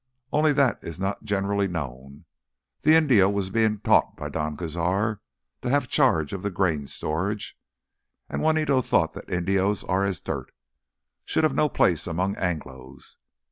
[0.33, 2.25] Only that is not generally known.
[2.81, 5.19] The Indio was being taught by Don Cazar
[5.61, 7.55] to have charge of the grain storage,
[8.27, 13.17] and Juanito thought that Indios are as dirt—should have no place among Anglos.